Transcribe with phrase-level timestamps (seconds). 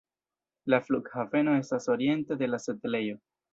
[0.73, 3.23] La flughaveno estas oriente de la setlejo.